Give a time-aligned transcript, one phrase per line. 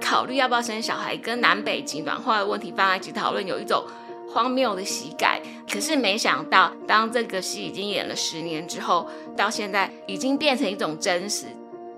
[0.00, 3.84] 考虑要不要生小孩跟南北极暖化的问题放在一起讨论，有一种
[4.32, 5.40] 荒谬的喜感。
[5.70, 9.06] 可是没想到，当这个戏已经演了十年之后，
[9.36, 11.46] 到现在已经变成一种真实。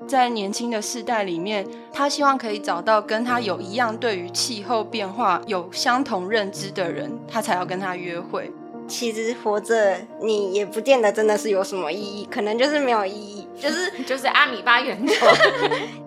[0.08, 8.50] 在年轻的世代里面，他希望可以找到跟他有一样对于气候变化有相同认知的人，他才要跟他约会。
[8.88, 15.14] 其实活着，你也不见得真的是有什么意义，可能就是没有意义，就是 就是阿米巴圆球。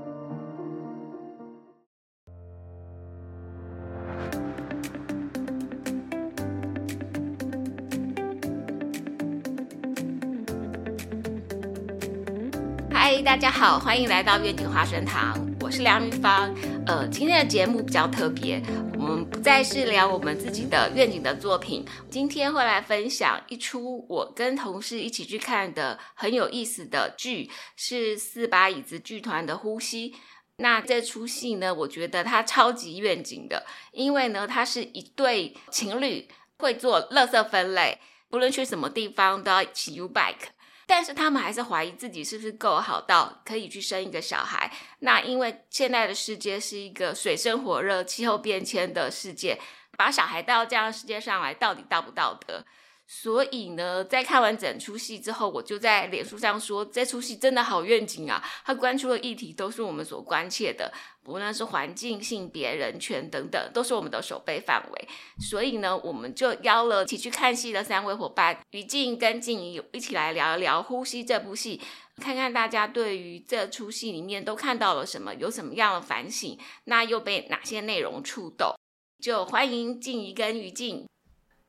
[13.26, 16.56] 大家好，欢迎来到愿景花生堂，我是梁玉芳。
[16.86, 18.62] 呃，今天的节目比较特别，
[19.00, 30.12] 我们不再是聊我们自己的愿景的作品，今天会来分享一出我跟同事一起去看的很有意思的剧，是四把椅子剧团的《呼吸》。
[30.58, 40.54] 那这出戏呢，我觉得它超级愿景的，因为呢，它是一对情侣会做垃圾分类，不论去什么地方都要骑 U bike。
[40.88, 44.72] 但是他们还是怀疑自己是不是够好到可以去生一个小孩。
[45.00, 49.60] 那因为现在的世界是一个水深火热、气候变迁的世界，
[49.98, 52.64] 把小孩带到这样的世界上来，到底道不道德？
[53.08, 58.44] 所以呢，在看完整出戏之后，我就在脸书上说，这出戏真的好愿景啊！
[58.66, 60.92] 他关注的议题都是我们所关切的，
[61.24, 65.08] 不论是环境、性别、人权等等，都是我们的守备范围。
[65.40, 71.80] 所以呢，我们就邀了一起去看戏的三位伙伴于静跟静怡一起来聊一聊《呼吸》这部戏，
[72.20, 78.74] 看看大家对于这出戏里面都看到了什么，有什么样的反省，那又被哪些内容触动？
[79.22, 81.06] 就欢迎静怡跟于静。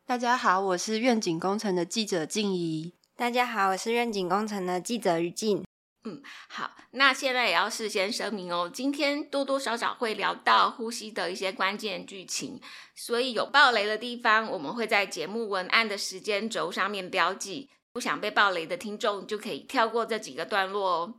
[0.09, 2.95] 大家好，我是愿景工程的记者静怡。
[3.17, 5.65] 大家好，我是愿景工程的记者于静。
[6.05, 12.61] 嗯，好，那现在也要事先声明哦，今天多多少少会聊到呼吸的一些关键剧情，
[12.95, 17.69] 所以有暴雷的地方，我们会在节目文案的时间轴上面标记。
[17.93, 21.15] 不想被暴雷的听众就可以跳过这几个段落哦。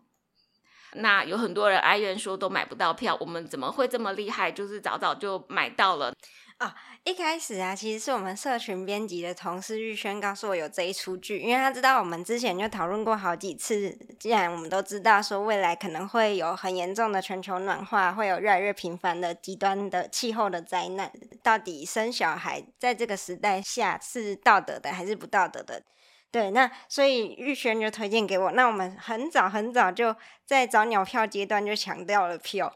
[0.93, 4.49] 那有很多人哀怨说都买不到票，我们怎么会这么厉害？
[4.49, 6.13] 就是早早就买到了
[6.57, 6.75] 啊。
[7.03, 13.97] 一开始啊，其实是我们社群编辑的同事玉轩告诉我有这一出剧，因为他知道我们之前就讨论过好几次。
[14.19, 21.09] 既然我们都知道说未来可能会有很严重的全球暖化，会有越来越频繁的极端的气候的灾难，
[21.41, 25.81] 到底生小孩在这个时代下是道德的还是不道德的？
[26.29, 30.13] 对，那所以玉轩就推荐给我，那我们很早很早就
[30.45, 32.69] 在找鸟票阶段就抢掉了票，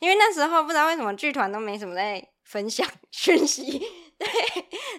[0.00, 2.22] 因为那时候不知道为什么剧团都没什么在。
[2.48, 3.78] 分享 讯息，
[4.16, 4.26] 对，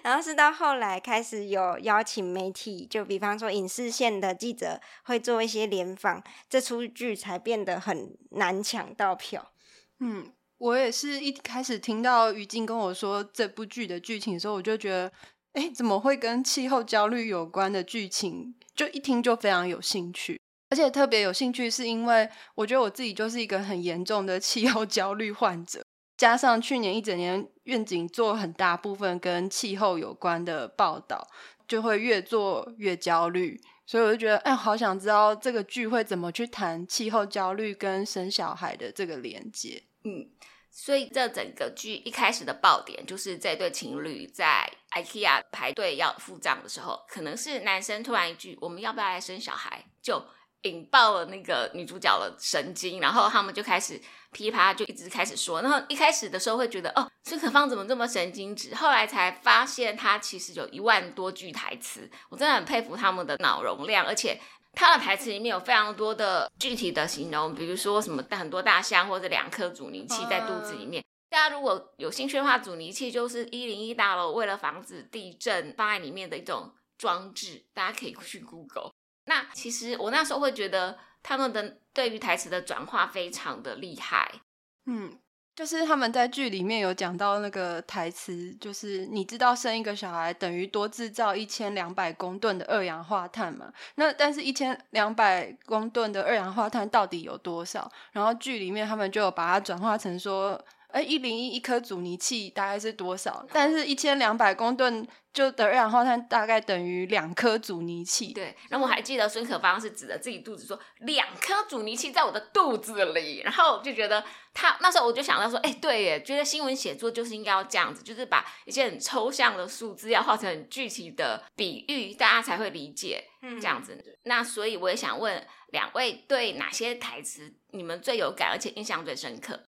[0.04, 9.50] 然后是到后来开始有邀请媒体，就比方说影视线的记者会做一些联访，这出剧才变得很难抢到票。
[9.98, 15.12] 嗯，我也是一开始听到于静跟我说这部剧的剧情的时候，我就觉得，
[15.54, 18.54] 哎，怎么会跟气候焦虑有关的剧情？
[18.76, 20.40] 就一听就非常有兴趣，
[20.70, 25.82] 而且特别有兴趣是因为我觉得我自己就是一个很严重的气候焦虑患者。
[26.20, 31.26] 加上去年一整年愿景做很大部分跟气候有关的报道，
[31.66, 39.82] 就会越做越焦虑，所以我就觉得，哎，好想知道这个剧会怎么去谈气候焦虑跟生小孩的这个连接。
[40.04, 40.28] 嗯，
[40.70, 50.22] 所以这整个剧一开始的爆点就是这对情侣在 IKEA 排队要付账的时候，可能是男生突然一句“我们要不要来生小孩”，就
[50.62, 54.00] 引爆了那个女主角的神经，然后他们就开始。
[54.32, 58.72] 噼啪就一直开始说，然后一开始的时候会觉得哦，孙可芳怎么这么神经质？
[58.76, 64.40] 后来才发现她其实有一万多句台词，我真的很佩服他们的脑容量，而且
[64.72, 71.04] 他的台词里面有非常多的具体的形容，比如说什么很多大象或者两颗阻尼器在肚子里面。
[71.28, 78.92] 大家如果有兴趣的话，阻尼器就是一零一大楼为了防止地震放在里面的一种装置，大家可以去 Google。
[79.30, 80.98] 那其实我那时候会觉得。
[81.22, 84.40] 他们的对于台词的转化非常的厉害，
[84.86, 85.18] 嗯，
[85.54, 93.70] 就是他们在剧里面有讲到那个台词，就是你知道生一个小孩等于多制造一千两百公吨的二氧化碳嘛？
[93.96, 97.92] 那但是一千两百公吨的二氧化碳到底有多少？
[98.12, 100.58] 然后剧里面他们就有把它转化成说。
[100.92, 103.46] 哎，一零一一颗阻尼器大概是多少？
[103.52, 108.32] 但是一千两百公吨就的二氧化碳大概等于两颗阻尼器。
[108.32, 123.24] 对，然后我还记得孙可芳是指着自己肚子说：“两颗阻尼器在我的肚子里。”然后就觉得他那时候我就想到说：“哎，对耶，觉得新闻写作就是应该要这样子，就是把一些很抽象的数字要画成很具体的比喻，大家才会理解。
[123.42, 129.66] 嗯这样子，那所以我也想问两位，对哪些台词你们最有感，而且印象最深刻？”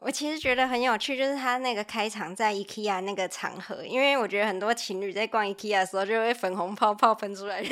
[0.00, 7.62] 我其实觉得很有趣，就是他那个开场在 IKEA 那个场合，因为我觉得很多情侣在逛 IKEA 的时候就会粉红泡泡喷出来，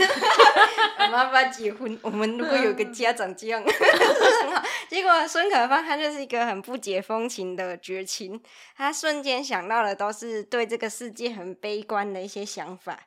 [0.99, 1.99] 我们要不要结婚？
[2.03, 4.63] 我们如果有个家长这样， 是很好。
[4.91, 8.39] 结果孙可芳她就是一个很不解风情的绝情，
[8.77, 13.01] 她瞬间想到的都是对这个世界很悲观的一些想法。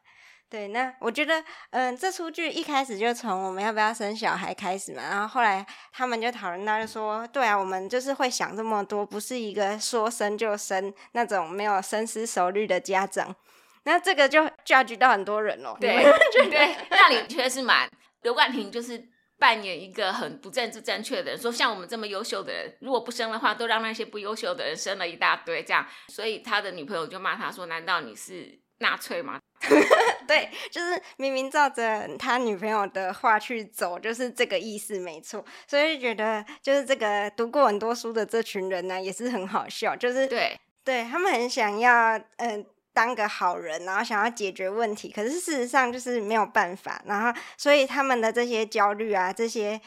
[0.51, 13.33] 对，那我觉得，嗯，这出剧一开始就从我们要不要生小孩开始嘛，然后后来他们就讨论到，就说，对啊，我们就是会想这么多，不是一个说生就生那种没有深思熟虑的家长，
[13.83, 15.73] 那这个就 judge 到很多人哦。
[15.79, 16.03] 对
[16.49, 17.89] 对，那你确实蛮
[18.23, 19.01] 刘冠廷就是
[19.39, 29.39] 扮演一个很不政治正确的人，说像我们这么优秀的人，如果不生的话，都让那些不优秀的人生了一大堆，这样，所以他的女朋友就骂他说，难道你是纳粹吗？
[30.27, 35.43] 对，就是明明照着他女朋友的话去走，就是这个意思，没错。
[35.67, 39.95] 所以觉得，就是这个读过很多书的这群人呢，也是很好笑。
[39.95, 47.01] 就是对，对他们很想要，嗯，当个好人，然后想要解决问题，可是事实上就是没有办法。
[47.05, 49.79] 然后，所以他们的这些焦虑啊，这些。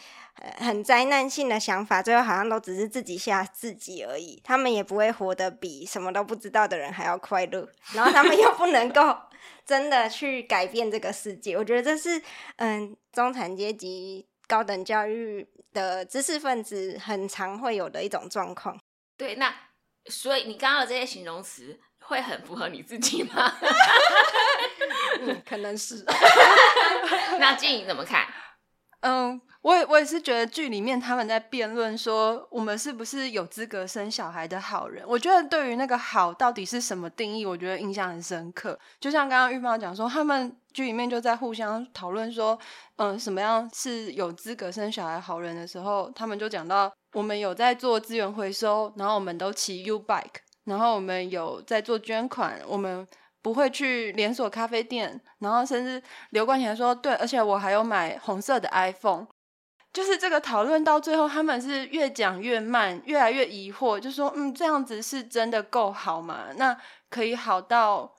[0.59, 4.41] 很灾难性的想法，最后好像都只是自己吓自己而已。
[4.43, 9.17] 他们也不会活得比什么都不知道的人还要快乐，然后他们又不能够
[9.65, 11.56] 真的去改变这个世界。
[11.56, 12.21] 我觉得这是
[12.56, 18.77] 嗯，中产阶级高等教育的知识分子很常会有的一种状况。
[19.17, 19.55] 对，那
[20.06, 23.53] 所以你刚刚的这些形容词会很符合你自己吗？
[25.21, 26.05] 嗯，可能是。
[27.39, 28.27] 那静怡怎么看？
[29.01, 29.41] 嗯。
[29.65, 35.03] 我也我也是觉得剧里面他们在辩论说我们是不是有资格生小孩的好人。
[35.09, 38.79] 我觉得对于那个好到底是什么定义，我觉得印象很深刻。
[39.01, 42.59] 就像刚刚玉芳讲说，他们剧里面就在互相讨论说，
[42.97, 53.07] 嗯，什么样是有资格生小孩好人的时候，他们就讲到我们有在做资源回收，然后我们都骑 U bike，然后我们有在做捐款，我们
[53.43, 59.27] 不会去连锁咖啡店，然后甚至刘冠廷说，对，而且我还有买红色的 iPhone。
[59.93, 66.47] 就是这个讨论到最后，他们是越讲越慢，越来越疑惑，就说：“嗯，这样子是真的够好吗？
[66.57, 66.77] 那
[67.09, 68.13] 可以好到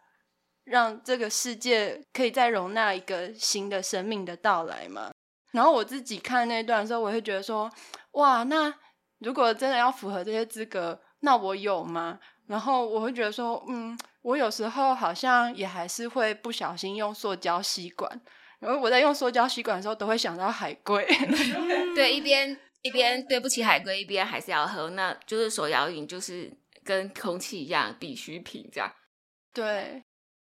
[0.64, 5.12] 让这个世界可以再容纳一个新的生命的到来吗？”
[5.52, 7.70] 然后我自己看那段的时候，我会觉得说
[8.14, 8.74] ：“哇，那
[9.20, 18.22] 如果真的要符合这些资格，那我有吗？”然后我会觉得说：“嗯，我有时候好像也还是会不小心用塑胶吸管。”
[18.60, 21.06] 然后我在用塑胶吸管的时候，都会想到海龟。
[21.96, 26.52] 对，一边一边对不起海龟，一边还是要喝，那就是手摇饮，就是
[26.84, 28.92] 跟空气一样必需品这样。
[29.54, 30.04] 对。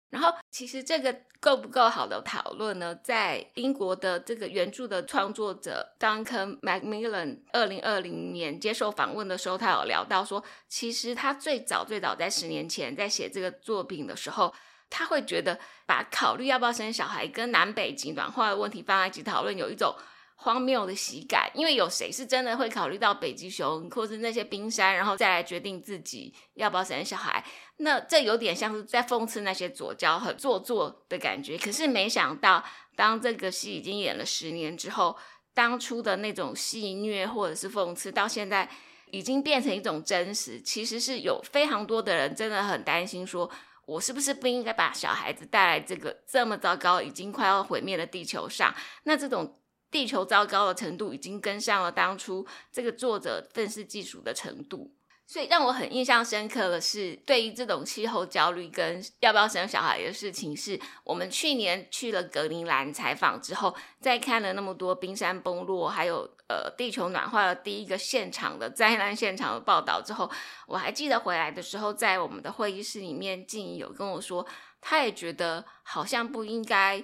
[0.10, 2.96] 然后，其实这个够不够好的讨论呢？
[3.04, 14.54] 在英国的这个原著的创作者 Duncan Macmillan 二零二零年接受访问的时候，他有聊到说，其实他最早最早在十年前在写这个作品的时候。
[14.92, 19.94] 他会觉得把考虑要不要生小孩跟南北极暖化的问题放在一起讨论，有一种
[20.42, 21.50] 荒谬的喜感。
[21.54, 27.44] 因为有谁是真的会考虑到北极熊或是那些冰山，然后再来决定自己要不要生小孩？
[27.78, 31.58] 那这有点像是在讽刺那些左交很做作的感觉。
[31.58, 32.64] 可是没想到，
[32.96, 35.18] 当这个戏已经演了十年之后，
[35.54, 38.70] 当初的那种戏谑或者是讽刺，到现在
[39.12, 40.62] 已经变成一种真实。
[40.62, 43.50] 其实是有非常多的人真的很担心说。
[43.86, 48.72] 我是不是不应该把小孩子带来这个这么糟糕、已经快要毁灭的地球上？
[49.02, 49.59] 那这种
[49.92, 54.94] 地球糟糕的程度，已经跟上了当初这个作者愤世嫉俗的程度。
[55.26, 70.28] 所以让我很印象深刻的是，对于这种气候焦虑跟要不要生小孩的事情，是我们去年去了格陵兰采访之后，在看了那么多冰山崩落，还有呃地球暖化的第一个现场的灾难现场的报道之后，
[70.66, 74.44] 我还记得回来的时候，在我们的会议室里面，静怡有跟我说，
[74.82, 77.04] 他也觉得好像不应该，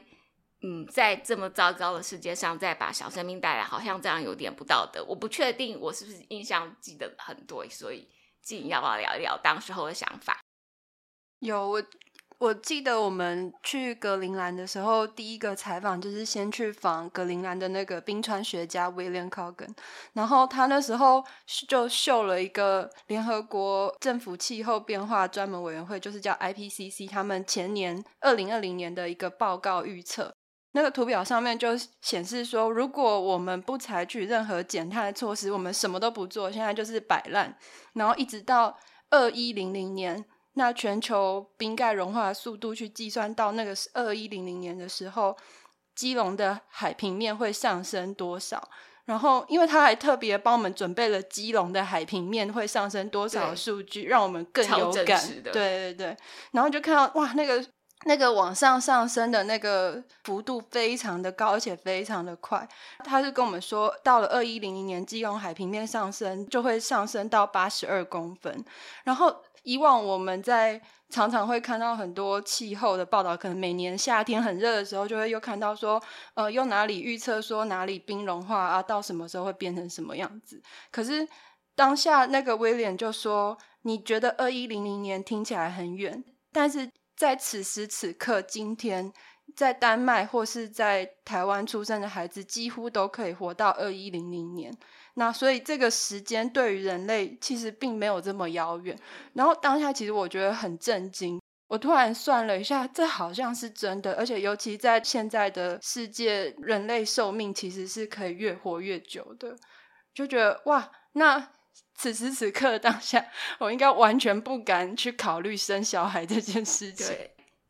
[0.65, 5.05] 嗯，在这么糟糕的世界上再把小生命带来，好像这样有点不道德。
[5.05, 8.09] 我不确定我是不是印象记得很多，所以。
[8.45, 10.39] 静要不要聊一聊当时候的想法？
[11.39, 11.83] 有我，
[12.37, 19.75] 我记得我们去格陵兰的时候，第一个采访就是先去访格陵兰的那个冰川学家 William Cogan，
[20.13, 21.25] 然后他那时候
[21.67, 30.35] 就秀了一个联合国政府气候变化专门委员会，就是叫 IPCC，他们前年二零二零年的一个报告预测。
[30.75, 31.69] 那个图表上面就
[32.01, 37.57] 显示说，如果我们不采取任何减碳的措施，我们什么都不做，现在就是摆烂。
[37.93, 38.77] 然后一直到
[39.09, 45.37] 二一零零年，那全球冰盖融化的速度去计算到那个是二一零零年的时候，
[45.95, 48.69] 基隆的海平面会上升多少？
[49.05, 55.25] 然后，因为他还特别帮我们准备了基隆的海平面会上升多少的数据，让我们更有感。
[55.41, 56.17] 对对对，
[56.51, 57.63] 然后就看到哇，那个
[58.07, 62.67] 那个往上上升的那个幅度非常的高，而且非常的快。
[63.03, 68.63] 他是跟我们说，到了二一零零年，基隆海平面上升就会上升到八十二公分。
[69.03, 76.01] 然后以往我们在常常会看到很多气候的报道，可能每年夏天很热的时候，就会又看到说，
[76.35, 80.61] 呃，又哪里预测说哪里冰融化啊，到什么时候会变成什么样子。
[80.91, 81.27] 可是
[81.75, 89.11] 当下那个威廉就说，你觉得二一零零年听起来很远，但是在此时此刻，今天
[89.55, 94.75] 在丹麦或是在台湾出生的孩子，几乎都可以活到二一零零年。
[95.13, 98.97] 那所以这个时间对于人类其实并没有这么遥远。
[99.33, 109.55] 然后当下其实我觉得很震惊，我突然算了一下，这好像是真的，而且尤其在现在的世界，人类寿命其实是可以越活越久的，
[110.13, 111.51] 就觉得哇，那
[111.95, 113.25] 此时此刻当下，
[113.57, 117.15] 我应该完全不敢去考虑生小孩这件事情。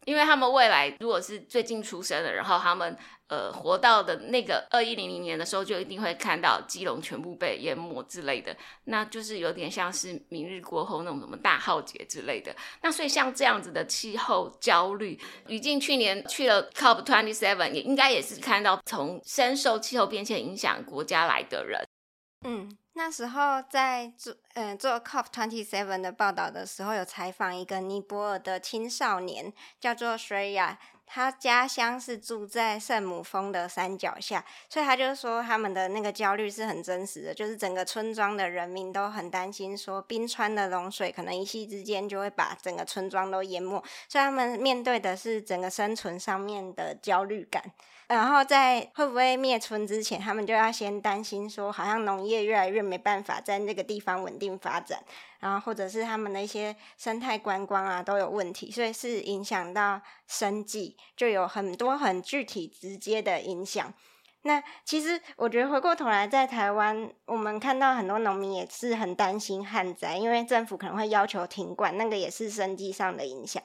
[0.05, 2.95] 因为他们未来如果是最近出生的，然后他们
[3.27, 12.55] 呃活到的那个二一零零年的时候，就一定会看到基隆全部被淹没之类的，那就是有点像是明日过后那种什么大浩劫之类的。
[12.83, 21.83] 那所以像这样子的气候焦虑，于静去年去了 COP twenty seven，也应该也是看到从深受气候变迁影响国家来的人，
[22.45, 22.77] 嗯。
[22.97, 43.71] 那时候在做嗯做 COP twenty seven 的报道的时候，有采访一个尼泊尔的青少年，叫做 Shreya，他家乡是住在圣母峰的山脚下，所以他就说他们的那个焦虑是很真实的，就是整个村庄的人民都很担心，说冰川的融水可能一夕之间就会把整个村庄都淹没，
[44.07, 47.61] 所以他们面对的是整个生存上面的焦虑感。
[48.07, 55.03] 然后在会不会灭村之前，他们就要先担心说，好像农业越来越没办法在那个地方稳定发展，
[55.39, 63.93] 然后或者是他们的一些生态观光啊都有问题，所以是影响到生计，就有很多很具体直接的影响。
[64.43, 73.63] 那其实我觉得回过头来，在台湾，我们看到很多农民也是很担心旱灾，因为政府可能会要求停灌，那个也是生计上的影响。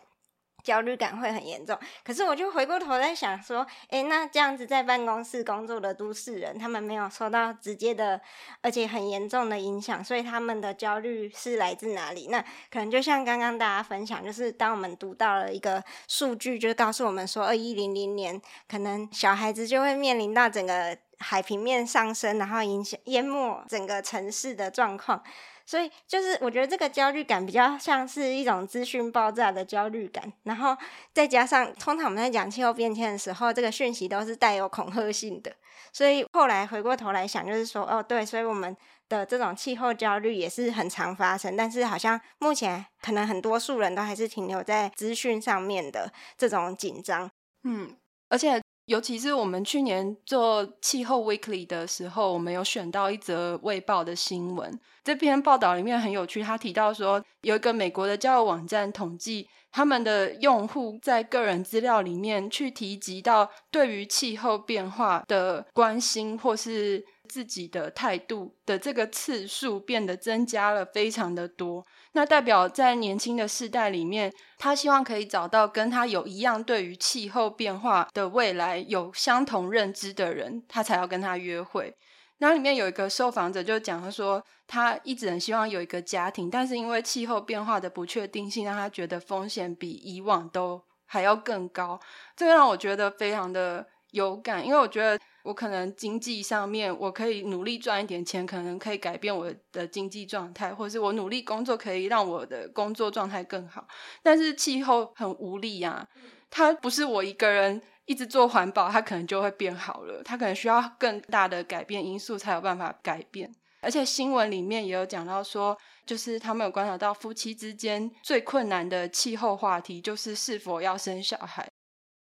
[0.63, 8.21] 焦虑感会很严重，可是我就回过头在想说，诶，那这样子在办公室工作的都市人，他们没有受到直接的，
[8.61, 12.29] 而且很严重的影响，所以他们的焦虑是来自哪里？
[12.29, 12.41] 那
[12.71, 25.23] 可能就像刚刚大家分享，就是当我们读到了一个数据，就告诉我们说，二一零零年可能小孩子就会面临到整个海平面上升，然后影响淹没整个城市的状况。
[25.67, 30.77] 所以就是我觉得这个焦虑感比较像是一种资讯爆炸的焦虑感，然后
[31.13, 35.53] 再加上通常我们在讲气候变迁的时候，这个讯息都是带有恐吓性的。
[35.93, 38.77] 所以后来回过头来想，就是说哦，对，所以我们
[39.09, 47.31] 的这种气候焦虑也是很常发生，但是好像目前可能很多数人都还是停留在资讯上面的这种紧张。
[47.65, 47.97] 嗯，
[48.29, 48.61] 而且。
[48.91, 54.69] 尤其是我们去年做气候 weekly 的时候，我们有选到一则卫报的新闻。
[55.05, 71.87] 这篇报道里面很有趣，他提到说，有一个美国的交友网站统计，他们的用户在个人资料里面去提及到对于气候变化的关心，或是自己的态度的这个次数变得增加了非常的多。
[72.13, 81.97] 那代表在年轻的世代里面，他希望可以找到跟他有一样对于气候变化的未来有相同认知的人，他才要跟他约会。
[82.39, 92.01] 那里面有一个受访者就讲，他说他一直很希望有一个家庭，但是因为气候变化的不确定性，让他觉得风险比以往都还要更高。
[92.35, 95.19] 这个让我觉得非常的有感，因为我觉得。
[95.43, 103.89] 我可能经济上面，我可以努力赚一点钱，可能可以改变我的经济状态，或者是我努力工作可以让我的工作状态更好。
[104.23, 106.07] 但是气候很无力啊，
[106.51, 110.21] 它不是我一个人一直做环保，它可能就会变好了。
[110.23, 113.51] 它可能需要更大的改变因素才有办法改变。
[113.81, 115.75] 而且新闻里面也有讲到说，
[116.05, 121.70] 就是他们有观察到夫妻之间最困难的气候话题，就是是否要生小孩。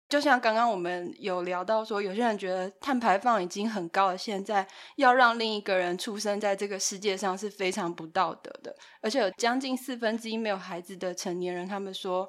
[0.10, 8.74] 就像刚刚我们有聊到说，有些人觉得碳排放已经很高了，现在要让另一个人出生在这个世界上是非常不道德的。
[9.02, 12.26] 而且有将近四分之一没有孩子的成年人，他们说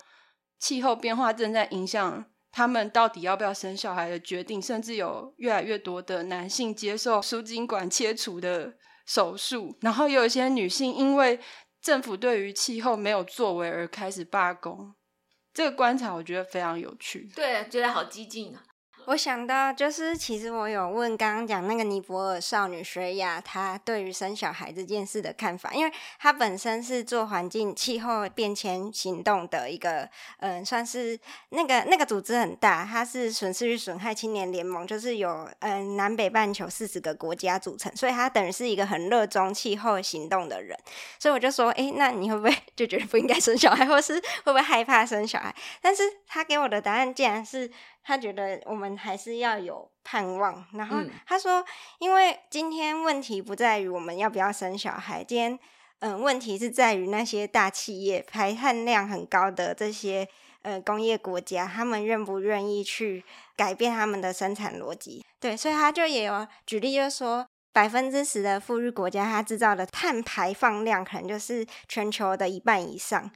[0.59, 8.75] 气候变化正在影响他们到底要不要生小孩的决定，甚至有越来越多的男性接受输精管切除的
[9.07, 11.39] 手术，然后有一些女性因为
[11.81, 14.95] 政府对于气候没有作为而开始罢工。
[15.59, 18.63] 这个观察我觉得非常有趣，对，觉得好激进啊！
[19.09, 30.07] 我想到就是，其实我有问刚刚讲那个尼泊尔少女水雅，她对于生小孩这件事的看法，因为她本身是做环境气候变迁行动的一个，
[30.41, 40.79] 嗯，算是那个那个组织很大，它是损失与损害青年联盟，就是有嗯南北半球四十个国家组成，所以她等于是一个很热衷气候行动的人。
[41.19, 45.55] 所以我就说，哎，那你会不会就觉得不应该生小孩，或是会不会害怕生小孩？
[45.81, 47.71] 但是她给我的答案竟然是。
[48.03, 51.65] 他觉得我们还是要有盼望，然后他说，
[51.99, 55.59] 因为今天问题不在于我们要不要生小孩，今天
[56.01, 60.27] 嗯，问题是在于那些大企业排碳量很高的这些
[60.63, 63.25] 呃工业国家，他们愿不愿意去
[63.57, 65.25] 改变他们的生产逻辑？
[65.41, 73.31] 对，所以他就也有举例，就是说百分之十的富裕国家，它制造的碳排放量可能就是全球的一半以上。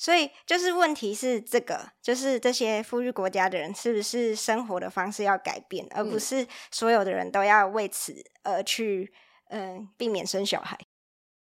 [0.00, 9.12] 所以就是问题是这个，就是这些富裕国家的人是不是生活的方式要改变，而不是所有的人都要为此而去
[9.50, 10.78] 嗯避免生小孩。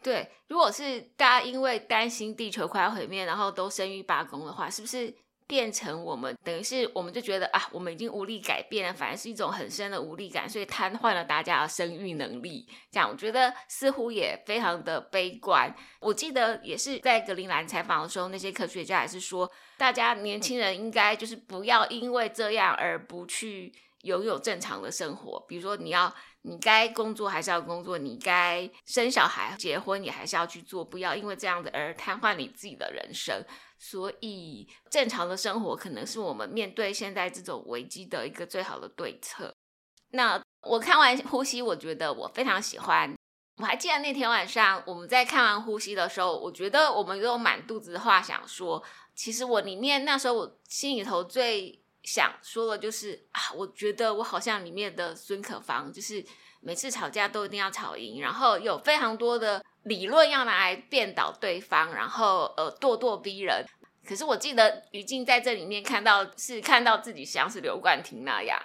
[0.03, 5.15] 对，如果是大家因为担心地球快要毁灭，然后都生育罢工的话，是不是？
[5.49, 12.69] 变成我们等于是，我们就觉得啊，我们已经无力改变了，反而是一种很深的无力感，所以瘫痪了大家的生育能力。
[12.93, 15.75] 这样我觉得似乎也非常的悲观。
[16.00, 25.43] 我记得也是在格林兰采访的时候，那些科学家也是说，大家年轻人应该就是不要因为这样而不去拥有正常的生活。
[25.49, 33.43] 比如说，你要你该工作还是要工作，你该生小孩、结婚你还是要去做，不要因为这样子而瘫痪你自己的人生。
[33.79, 39.55] 所以，正常的生活可能是我们面对现在这种危机的一个最好的对策。
[40.11, 43.15] 那我看完呼吸，我觉得我非常喜欢。
[43.59, 48.83] 我还记得那天晚上我们在看完呼吸的时候，我觉得我们有满肚子的话想说。
[49.15, 56.25] 其实我里面那时候我心里头最想说的就是啊，我觉得我好像里面的孙可芳，就是
[56.61, 59.65] 每次吵架都一定要吵赢，然后有非常多的。
[59.88, 63.64] 理论要拿来辩倒对方，然后呃咄咄逼人。
[64.07, 68.59] 可是我记得于静在这里面看到是看到自己像是刘冠廷那样，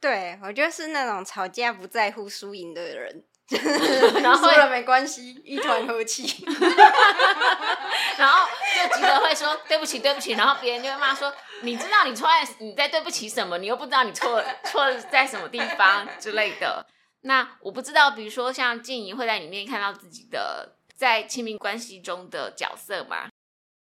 [0.00, 3.24] 对我就是那种吵架不在乎输赢的人，
[4.22, 6.44] 然后输了没关系，一团和气。
[8.18, 16.84] 然后就急着会说对不起对不起，然后别人就会骂说你知道你错在你在对不起什么，你又不知道你错错在什么地方之类的。
[17.24, 23.28] 那我不知道，比如说像静怡会在里面看到自己的在亲密关系中的角色吗？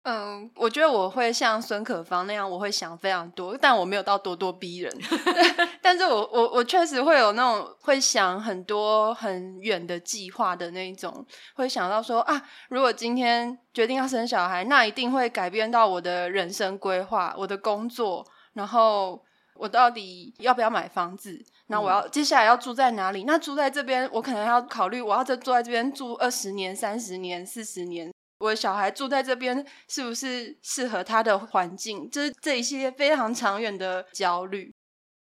[0.05, 4.95] 嗯，我觉得我会像孙可芳那样，我会想非常多，但我没有到咄咄逼人。
[5.81, 21.45] 但是我我我确实会有那种会想很多很远的计划的那一种，会想到说啊，如果今天决定要生小孩，那一定会改变到我的人生规划、我的工作，然后我到底要不要买房子？
[21.67, 23.25] 那我要接下来要住在哪里？
[23.25, 28.13] 那住在这边，我可能要考虑，我要在住在这边住二十年、三十年、四十年。
[28.39, 32.11] 我的小孩住在这边，是不是适合他的环境？
[32.11, 34.71] 就是这一系列非常长远的焦虑，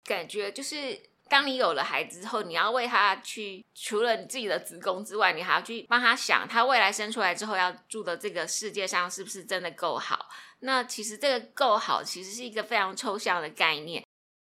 [0.04, 10.26] 感觉就是当你有了孩子之后，你要为他去，除了你自己的子宫之外，你还要去帮他想，他未来生出来之后要住的这个世界上是不是真的够好？
[10.60, 14.02] 那其实这个够好，其实是一个非常抽象的概念。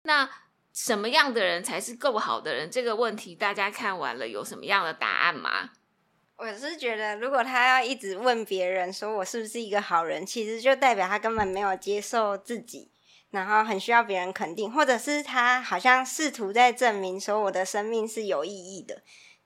[0.07, 0.29] 那
[0.73, 2.71] 什么样的人才是够好的人？
[2.71, 5.71] 这个问题大家看完了有什么样的答案吗？
[6.37, 12.90] 我是觉得，如果他要一直问别人说我是不是一个好人，其实就代表他根本没有接受自己，
[13.31, 19.03] 然后很需要别人肯定，或者是他好像试图在证明说我的生命是有意义的。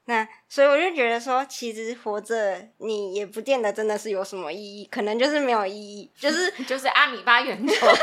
[0.07, 7.97] 那所以我就觉得说，其实活着你也不见得真的是有什么意义，可能就是没有意义，就是 就是阿米巴圆球，因 为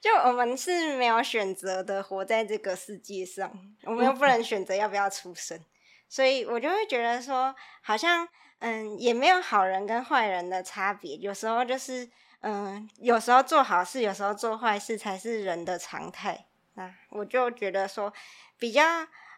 [0.00, 3.50] 就我们是没有选择的活在这个世界上，
[3.84, 5.58] 我们又不能选择要不要出生，
[6.08, 12.08] 所以我就会觉得说，好像嗯也没有好人跟坏人的差别，有时候就是
[12.40, 16.46] 嗯有时候做好事，有时候做坏事才是人的常态。
[16.74, 18.12] 那我就觉得说
[18.58, 18.82] 比较。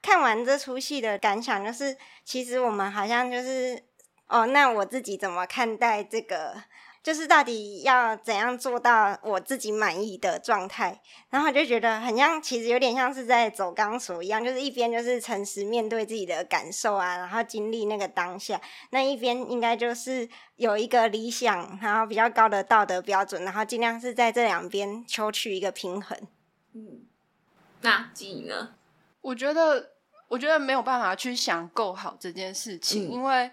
[0.03, 1.95] 看完这出戏的感想就是，
[2.25, 3.85] 其实我们好像就是
[4.29, 6.55] 哦，那我自己怎么看待这个？
[7.03, 11.01] 就是到底要怎样做到我自己满意的状态？
[11.31, 18.59] 然后我就觉得很像，其实有点像是在走钢索一样，就是一边就是诚实面对自己的感受啊，然后经历那个当下；
[18.91, 26.19] 那一边应该就是有一个理想，然后比较高的道德标准，然后尽量是在这两边求取一个平衡。
[26.75, 27.07] 嗯，
[27.81, 28.75] 那经营呢？
[29.23, 29.91] 我觉得，
[30.29, 33.51] 我觉得没有办法去想够好这件事情，因为，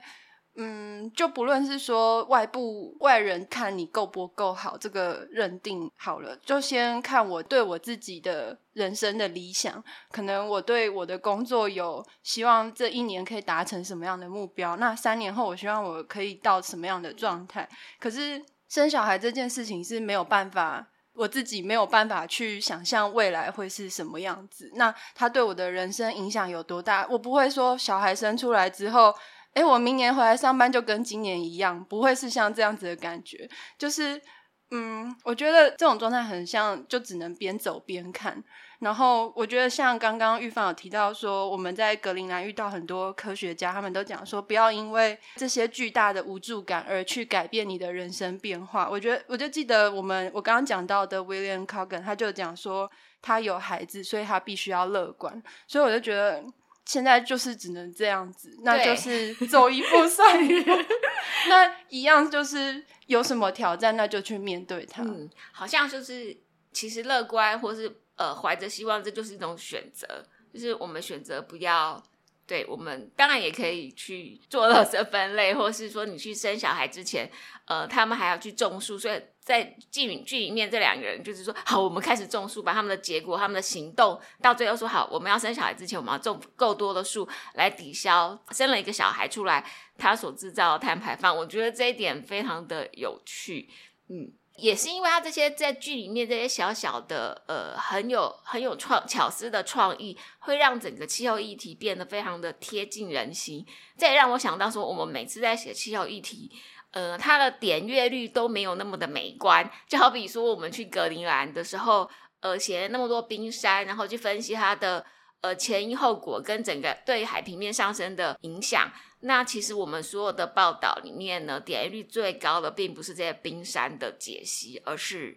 [0.60, 9.84] 嗯，就不论是说外部外人看你够不够好，这个认定好了，就先看我对我自己的人生的理想。
[10.12, 14.76] 可能我对我的工作有希望，这一年可以达成什么样的目标？
[14.78, 17.70] 那三年后，我希望我可以到什么样的状态？
[18.00, 20.88] 可是生小孩这件事情是没有办法。
[21.14, 27.08] 我自己没有办法去想象未来会是什么样子，那他对我的人生影响有多大？
[27.10, 29.12] 我不会说小孩生出来之后，
[29.54, 34.22] 哎，我明年回来上班就跟今年一样，不会是像这样子的感觉，就是。
[34.70, 38.44] 嗯，我觉得这种状态很像，就只能边走边看。
[38.80, 48.90] 然后我觉得像刚刚玉芳有提到说，我们在格陵兰遇到很多科学家，他们都讲说，不要因为这些巨大的无助感而去改变你的人生变化。
[48.90, 55.42] 我觉得我就记得我们我刚刚讲到的 William Cogan，他就讲说他有孩子，所以他必须要乐观。
[55.66, 56.44] 所以我就觉得
[56.88, 60.72] 现在就是只能这样子，那就是走一步算一步。
[61.50, 65.04] 那一样就是有什么挑战，那就去面对它。
[65.04, 66.36] 嗯，好像就是
[66.72, 70.26] 其实乐观，或是呃怀着希望，这就是一种选择。
[70.54, 72.02] 就是我们选择不要。
[72.48, 77.30] 对我们当然也可以去做垃圾分类，或是说你去生小孩之前，
[77.66, 78.98] 呃，他们还要去种树。
[78.98, 89.64] 所以在剧剧里面，这两个人就是说，好，我们开始种树，把他们的结果、他们的行动，到最后说好，我们要生小孩之前，我们要种够多的树来抵消生了一个小孩出来
[89.98, 91.36] 他所制造的碳排放。
[91.36, 93.70] 我觉得这一点非常的有趣，
[94.08, 94.32] 嗯。
[94.58, 103.64] 也是因为他这些在剧里面这些小小的呃很有很有创巧思的创意，会让整个气候议题变得非常的贴近人心。
[103.98, 106.52] 这也让我想到说，我们每次在写气候议题，
[106.92, 109.70] 呃，它的点阅率都没有那么的美观。
[109.88, 115.06] 就好比说，我们去格陵兰的时候，呃，写了那么多冰山，然后去分析它的
[115.42, 118.92] 呃前因后果跟整个对海平面上升的影响。
[119.22, 125.36] 那其实我们所有的报道里面呢，点击率最高的并不是这些冰山的解析，而是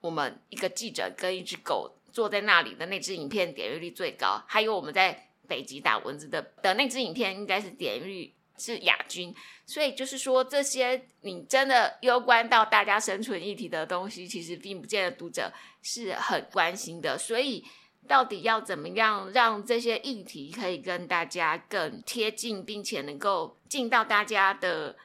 [0.00, 4.42] 我们一个记者跟一只狗坐在那里的那支影片点击率最高。
[4.48, 9.32] 还有我们在北极打蚊子的的那支影片，应该是点击率是亚军。
[9.64, 17.16] 所以就是说，这些你真的攸关到大家生存议题的东西，其实并不见得读者是很关心的。
[17.16, 17.64] 所以。
[18.06, 24.96] 到底要怎么样让这些议题可以跟大家更贴近，并且能够进到大家的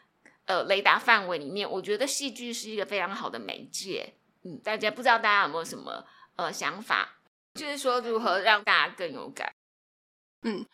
[0.45, 1.69] 呃雷达范围里面？
[1.69, 4.13] 我觉得戏剧是一个非常好的媒介。
[4.43, 7.17] 嗯，大家不知道大家有没有什么呃想法，
[7.53, 9.53] 就是说如何让大家更有感？
[10.43, 10.65] 嗯，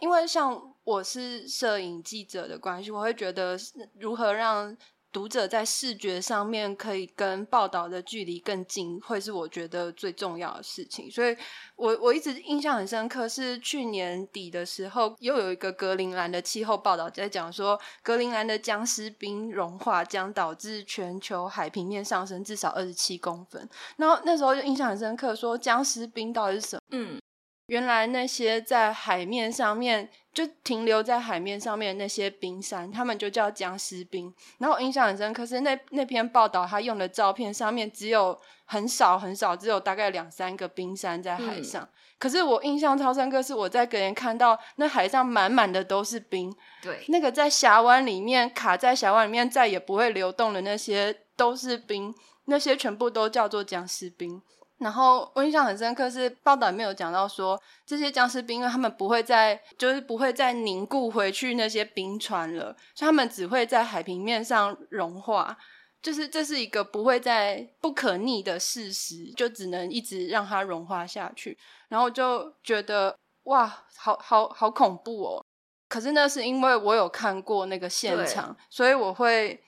[0.00, 3.56] 因为像我是摄影记者的关系，我会觉得
[4.00, 4.76] 如何让。
[5.16, 11.10] 读者在视觉上面可以跟报道的距离更近，会是我觉得最重要的事情。
[11.10, 11.34] 所以，
[11.74, 23.66] 我我一直印象很深刻，是去年底的时候，又有一个格陵兰的气候报道在讲说，格陵兰的僵尸冰融化将导致全球海平面上升至少二十七公分。
[23.96, 26.82] 然后那时候就印象很深刻，说僵尸冰到底是什么？
[26.90, 27.18] 嗯。
[27.66, 34.32] 原来那些在海面上面就停留在海面上面那些冰山，他们就叫僵尸冰。
[34.58, 41.88] 然后印象很深，可是那那篇报道他用的照片上面只有很少很少，只有大概两三个冰山在海上。
[42.18, 46.54] 可是我印象超深刻，是我在隔天看到那海上满满的都是冰。
[46.80, 54.40] 对，那个在峡湾里面卡在峡湾里面再也不会流动的那些都是冰，那些全部都叫做僵尸冰。
[54.78, 65.56] 然后我印象很深刻，是报道里面有讲到说，这些僵尸冰，因为他们不会再，就是不会再凝固回去那些冰川了，所以他们只会在海平面上融化，
[66.02, 71.56] 就是这是一个不会再不可逆的事实，就只能一直让它融化下去。
[71.88, 75.44] 然后就觉得哇，好好好恐怖哦！
[75.88, 79.58] 可是那是因为我有看过那个现场，所以我会。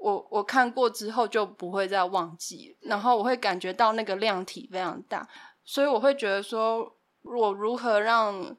[0.00, 5.28] 我我看过之后就不会再忘记，然后我会感觉到那个量体非常大，
[5.64, 8.56] 所以我会觉得说，我如何让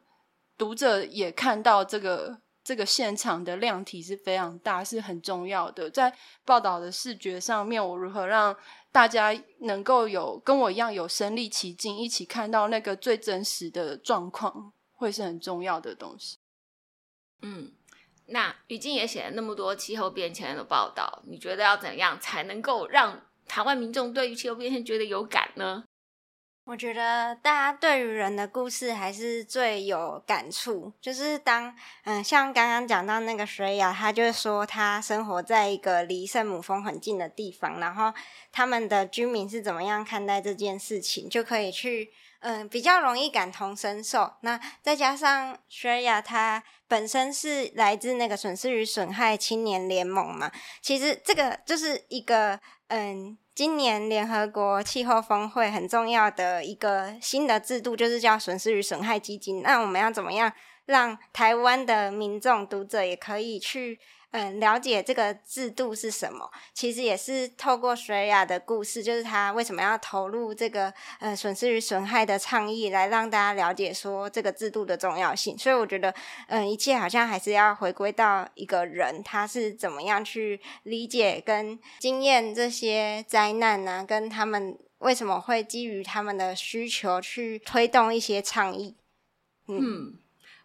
[0.57, 5.89] 读者也看到这个这个现场的量体是非常大，是很重要的。
[5.89, 8.55] 在报道的视觉上面，我如何让
[8.91, 16.37] 大家能够有跟我一样有身临其境，一起看到那个最真实的状况，会是很重要的东西。
[17.41, 17.71] 嗯。
[18.29, 25.83] 那于静也写了那么多气候变迁的报道，你觉得要怎样才能够让台湾民众对于气候变迁觉得有感呢？
[26.65, 30.93] 我觉得大家对于人的故事还是最有感触。
[31.01, 38.13] 就是当嗯，像刚刚讲到那个水雅，他就说他生活在一个离圣母峰很近的地方，然后
[38.51, 44.33] 他们的居民是怎么样看待这件事情，就可以去嗯比较容易感同身受。
[44.41, 53.37] 那再加上 Shreya 她本身是来自那个损失与损害青年联盟嘛，其实这个就是一个嗯。
[53.55, 59.61] 今年联合国气候峰会很重要的一个新的制度，就是叫损失与损害基金。
[59.61, 60.49] 那我们要怎么样
[60.85, 63.99] 让台湾的民众读者也可以去？
[64.31, 75.57] 嗯，了解这个制度是什么，其实也是透过水雅的故事，就是他为什么要投入这个呃损失与损害的倡议，来让大家了解说这个制度的重要性。
[75.57, 76.13] 所以我觉得，
[76.47, 84.05] 嗯，一切好像还是要回归到一个人，他是怎么样去理解跟经验这些灾难呢？
[84.07, 88.95] 跟他们为什么会基于他们的需求去推动一些倡议？
[89.67, 90.19] 嗯。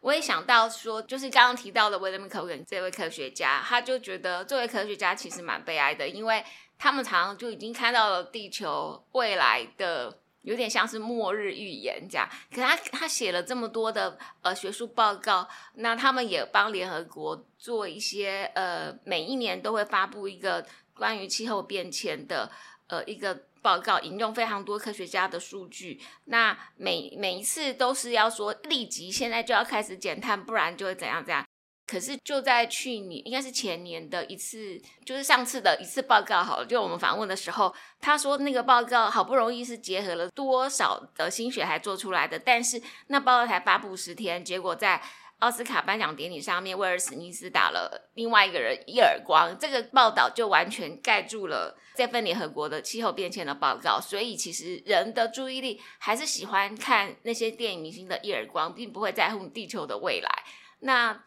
[0.04, 6.44] 我也想到说，就是刚刚提到的威廉·科恩这位科学家，他就觉得作为科学家其实蛮悲哀的，因为
[6.76, 12.28] 他们常常就已经看到了地球未来的有点像是末日预言这样。
[12.54, 22.52] 可他他写了这么多的呃学术报告，那他们也帮联合国做一些呃每一年都会发布一个关于气候变迁的
[22.96, 23.46] 呃一个。
[23.64, 31.42] 报告引用非常多科学家的数据，那每每一次都是要说立即现在就要开始减碳，不然就会怎样怎样。
[31.86, 45.00] 可是就在去年，应该是前年的一次，就是上次的一次报告，好了，就我们访问的时候，他说那个报告好不容易是结合了多少的心血才做出来的，但是那报告才发布十天，结果在。
[45.40, 54.00] 奥斯卡颁奖典礼上面，威尔史密斯打了另外一个人一耳光，这个报道就完全盖住了这份联合国的气候变迁的报告。
[54.00, 60.30] 所以，其实人的注意力还是喜欢看那些电影明星的一耳光，并不会在乎地球的未来。
[60.78, 61.22] 那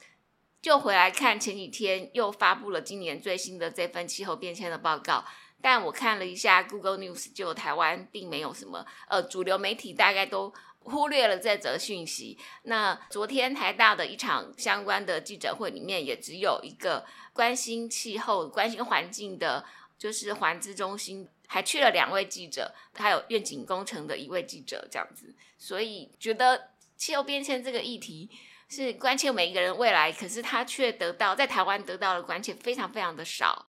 [0.62, 5.24] 就回来看前几天又发布了今年最新的这份气候变迁的报告，
[5.62, 10.52] 但我看了一下 Google News，就台湾并没有什么，呃，主流媒体大概都。
[10.88, 12.38] 忽略了这则讯息。
[12.64, 19.66] 那昨天台大的一场相关的记者会里面，也只有一个关心气候、关心环境的，
[19.98, 25.36] 就是环资中心，还去了两位记者，还有愿景工程的一位记者，这样子。
[25.58, 28.30] 所以觉得气候变迁这个议题
[28.70, 33.68] 是关切每一个人未来，可是他却得到在台湾得到的关切非常非常的少。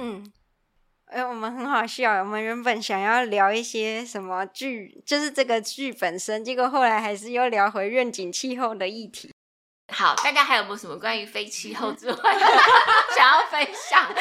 [0.00, 0.32] 嗯。
[1.06, 2.18] 哎，我们很好笑。
[2.20, 9.32] 我们原本想要聊一些什么剧，就是这个剧本身，结果后来还是又聊回愿景气候的议题。
[9.92, 12.16] 好，大家还有没有什么关于非气候之外
[13.16, 14.12] 想要分享？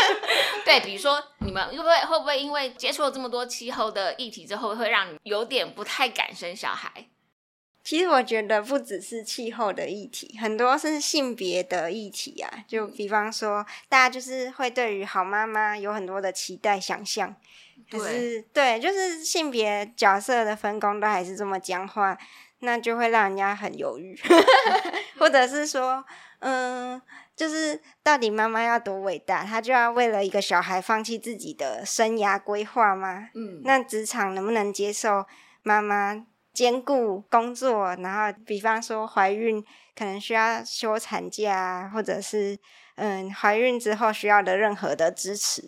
[0.64, 7.08] 对，比如说你们会不会会不会因为接触了这么多气候的议题之后，会让你有点不太敢生小孩？
[7.82, 12.48] 其实我觉得不只是气候的议题，很多是性别的议题啊。
[12.68, 17.34] 就比方说，大家就是会对于好妈妈有很多的期待、想象，
[17.90, 22.16] 可是对，就是性别角色的分工都还是这么僵化，
[22.60, 24.16] 那就会让人家很犹豫，
[25.18, 26.04] 或者是说，
[26.40, 27.00] 嗯，
[27.34, 33.30] 就是到底妈妈要多伟大，她就要为了一个小孩放弃自己的生涯规划吗？
[33.34, 35.24] 嗯，那职场能不能接受
[35.62, 36.26] 妈妈？
[36.52, 39.64] 兼顾工作，然后比方说怀孕
[39.96, 42.58] 可能需要休产假，或者是
[42.96, 45.62] 嗯怀孕之后需要的任何的支持。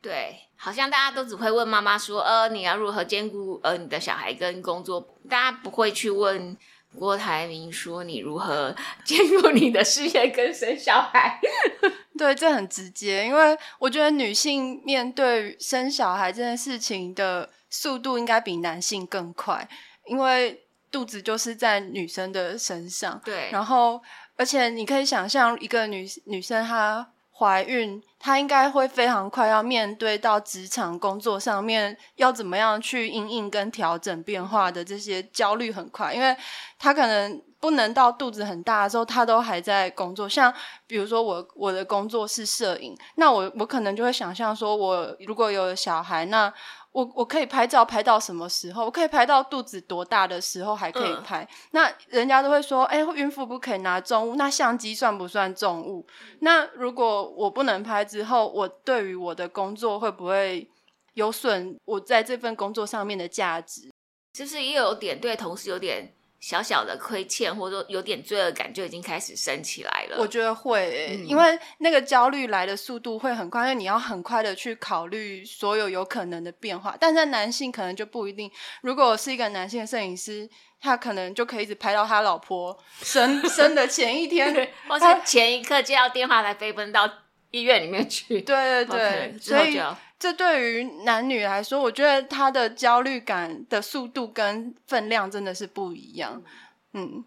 [0.00, 6.56] 对，好像大家都只会问妈妈说，呃，你要如何兼顾呃你的小孩跟工作，大家不会去问
[6.98, 11.40] 郭台铭说你如何兼顾你的事业跟生小孩。
[12.18, 19.68] 对，这很直接，因为我觉得女性面对生小孩这件事情的速度应该比男性更快。
[20.06, 23.48] 因为肚子就是在女生的身上，对。
[23.50, 24.00] 然后，
[24.36, 36.36] 而且你可以想象，一个女女生她怀孕，她应该会非常快要面对到职场工作上面要怎么样去应应跟调整变化的这些焦虑很快，因为
[36.78, 40.28] 她可能不能到肚子很大的时候，她都还在工作。
[40.28, 40.52] 像
[40.86, 46.52] 比如说我我的工作是摄影，那我我可能就会想象说，我如果有小孩，那
[46.92, 48.84] 我我可以拍照拍到什么时候？
[48.84, 51.46] 我可以拍到肚子多大的时候还可以拍。
[51.70, 56.06] 那人家都会说，哎，孕妇不可以拿重物，那相机算不算重物？
[56.40, 60.68] 那如果我不能拍之后，我对于我的工作会不会
[61.14, 63.90] 有损我在这份工作上面的价值？
[64.34, 66.14] 其实也有点对同事有点。
[66.42, 70.16] 小小的亏欠，或者说有点罪恶感，就已经开始升起来了。
[70.18, 76.96] 我觉得会，因为那个焦虑来的速度会很快，因为你要很快的去考虑所有有可能的变化。
[76.98, 78.50] 但在男性可能就不一定。
[78.80, 80.50] 如果是一个男性摄影师，
[80.80, 84.52] 他可能就可以一直拍到他老婆生 生的前一天，
[84.88, 87.08] 或是前一刻接到电话才飞奔到
[87.52, 88.40] 医院里面去。
[88.40, 89.80] 对对对，所以
[90.22, 96.40] 这对于男女来说，我觉得他的焦虑感的速度跟分量真的是不一样。
[96.92, 97.24] 嗯。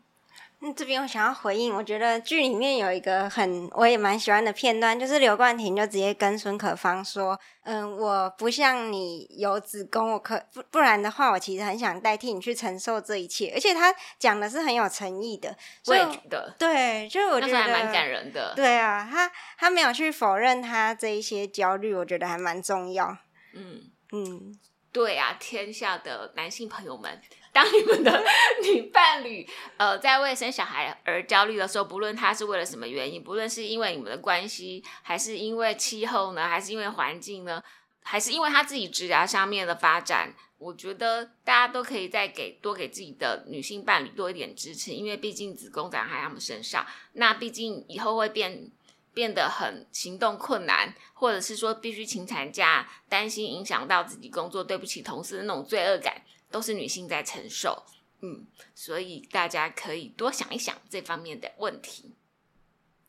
[0.65, 18.54] 嗯，这边我想要回应，我觉得剧里面有一个很我也蛮喜欢的片段，就是刘冠廷就直接跟孙可芳说：“嗯，我不像你有子宫，我可不不然的话，我其实很想代替你去承受这一切。”而且他讲的是很有诚意的，我也觉得，对，就我觉得还蛮感人的。
[18.56, 23.15] 对啊，他他没有去否认他这一些焦虑，我觉得还蛮重要。
[23.54, 24.60] 嗯嗯，
[24.91, 27.21] 对啊，天下的男性朋友们。
[27.55, 28.21] 当你们的
[28.61, 37.63] 女伴侣呃在为生小孩而焦虑的时候，不论他是为了什么原因，不论是因为你们的关系，还是因为气候呢，还是因为环境呢，
[38.03, 48.69] 还是因为他自己职涯上面的发展，我觉得大家都可以再给多给自己的女性伴侣多一点支持，因为毕竟子宫长在他们身上，那毕竟以后会变
[49.13, 56.21] 变得很行动困难，或者是说必须请产假，担心影响到自己工作，对不起同事的那种罪恶感。
[56.55, 57.83] 都是女性在承受，
[58.21, 62.15] 嗯，所以大家可以多想一想这方面的问题。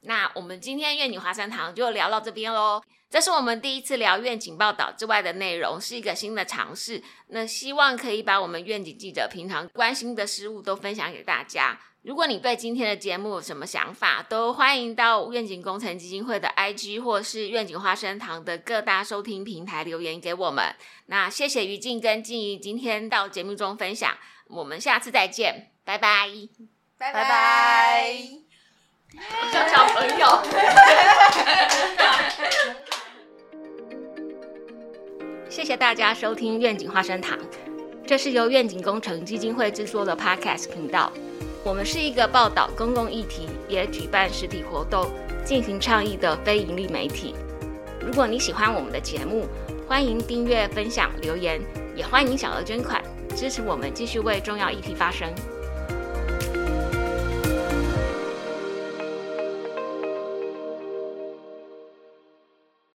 [0.07, 2.83] 那我们今天愿景华山堂就聊到这边喽。
[3.09, 7.03] 这是我们第一次聊愿景报道之外的内容，是一个新的尝试。
[7.29, 11.79] 那希望可以把我们愿景记者平常关心的事物都分享给大家。
[12.03, 20.75] 如果你对今天的节目有什么想法，都欢迎到愿景工程基金会的 IG 或是愿景花生堂的各大收听平台留言给我们。
[21.07, 24.16] 那谢谢于静跟静怡今天到节目中分享，
[24.49, 26.29] 我们下次再见，拜拜，
[26.97, 28.45] 拜拜，
[29.14, 30.27] 小小朋友，
[35.49, 37.38] 谢谢大家收听愿景花生堂，
[38.05, 41.12] 这是由愿景工程基金会制作的 Podcast 频道。
[41.62, 45.09] 我们是一个报道公共议题，也举办实体活动、
[45.45, 47.37] 进行倡议的非盈利媒体。
[48.01, 49.47] 如果你喜欢我们的节目，
[49.87, 51.61] 欢迎订阅、分享、留言，
[51.95, 53.01] 也欢迎小额捐款
[53.37, 55.33] 支持我们，继续为重要议题发声。